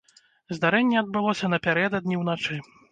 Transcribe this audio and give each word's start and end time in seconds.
Здарэнне 0.57 0.97
адбылося 1.03 1.53
напярэдадні 1.57 2.15
ўначы. 2.25 2.63